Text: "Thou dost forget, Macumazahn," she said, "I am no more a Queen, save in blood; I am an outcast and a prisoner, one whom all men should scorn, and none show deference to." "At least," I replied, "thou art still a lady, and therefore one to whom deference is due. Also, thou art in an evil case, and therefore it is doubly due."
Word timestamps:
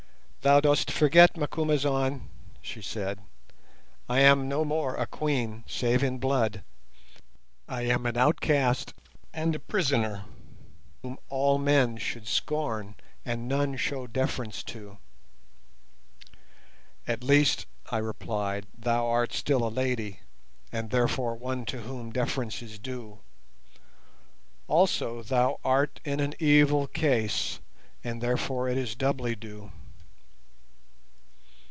"Thou 0.43 0.59
dost 0.59 0.89
forget, 0.89 1.37
Macumazahn," 1.37 2.27
she 2.63 2.81
said, 2.81 3.19
"I 4.09 4.21
am 4.21 4.49
no 4.49 4.65
more 4.65 4.95
a 4.95 5.05
Queen, 5.05 5.63
save 5.67 6.01
in 6.01 6.17
blood; 6.17 6.63
I 7.67 7.83
am 7.83 8.07
an 8.07 8.17
outcast 8.17 8.95
and 9.35 9.53
a 9.53 9.59
prisoner, 9.59 10.21
one 11.01 11.01
whom 11.03 11.17
all 11.29 11.59
men 11.59 11.97
should 11.97 12.25
scorn, 12.25 12.95
and 13.23 13.47
none 13.47 13.75
show 13.77 14.07
deference 14.07 14.63
to." 14.63 14.97
"At 17.07 17.23
least," 17.23 17.67
I 17.91 17.99
replied, 17.99 18.65
"thou 18.75 19.09
art 19.09 19.33
still 19.33 19.63
a 19.63 19.69
lady, 19.69 20.21
and 20.71 20.89
therefore 20.89 21.35
one 21.35 21.65
to 21.65 21.81
whom 21.83 22.09
deference 22.11 22.63
is 22.63 22.79
due. 22.79 23.19
Also, 24.67 25.21
thou 25.21 25.59
art 25.63 25.99
in 26.03 26.19
an 26.19 26.33
evil 26.39 26.87
case, 26.87 27.59
and 28.03 28.21
therefore 28.23 28.67
it 28.67 28.79
is 28.79 28.95
doubly 28.95 29.35
due." 29.35 29.71